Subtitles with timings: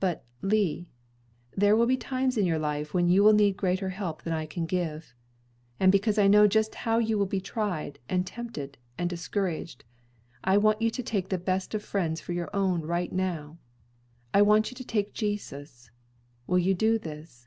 [0.00, 0.88] "But, Lee,
[1.56, 4.44] there will be times in your life when you will need greater help than I
[4.44, 5.14] can give;
[5.78, 9.84] and because I know just how you will be tried, and tempted, and discouraged,
[10.42, 13.58] I want you to take the best of friends for your own right now.
[14.34, 15.92] I want you to take Jesus.
[16.48, 17.46] Will you do this?"